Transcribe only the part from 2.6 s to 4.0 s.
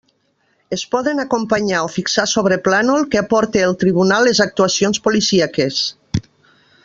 plànol que aporte el